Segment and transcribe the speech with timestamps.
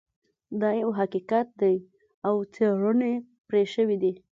[0.61, 1.75] دا یو حقیقت دی
[2.27, 3.13] او څیړنې
[3.47, 4.13] پرې شوي دي